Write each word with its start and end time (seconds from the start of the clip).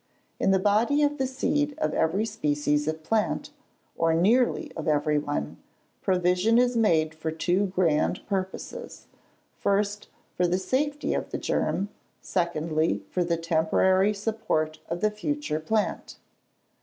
In 0.39 0.49
the 0.49 0.57
body 0.57 1.03
of 1.03 1.19
the 1.19 1.27
seed 1.27 1.77
of 1.77 1.93
every 1.93 2.25
species 2.25 2.87
of 2.87 3.03
plant, 3.03 3.51
or 3.95 4.15
nearly 4.15 4.71
of 4.75 4.87
every 4.87 5.19
one, 5.19 5.57
provision 6.01 6.57
is 6.57 6.75
made 6.75 7.13
for 7.13 7.29
two 7.29 7.67
grand 7.67 8.25
purposes: 8.25 9.05
first, 9.59 10.07
for 10.33 10.47
the 10.47 10.57
safety 10.57 11.13
of 11.13 11.29
the 11.29 11.37
germ; 11.37 11.89
secondly, 12.19 13.03
for 13.11 13.23
the 13.23 13.37
temporary 13.37 14.11
support 14.11 14.79
of 14.89 15.01
the 15.01 15.11
future 15.11 15.59
plant. 15.59 16.17